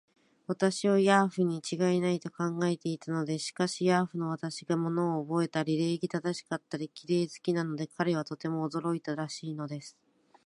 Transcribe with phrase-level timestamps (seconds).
[0.47, 3.49] 私をヤーフにちがいない、と考えていたのです。
[3.49, 9.95] しかし、ヤーフの私が物をおぼえたり、礼儀正しかったり、綺麗好きなので、彼はとても驚いたらしいのです。